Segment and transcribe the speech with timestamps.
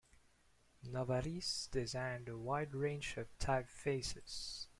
[0.83, 4.65] Novarese designed a wide range of typefaces.